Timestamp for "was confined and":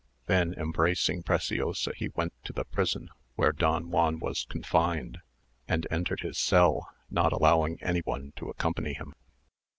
4.17-5.85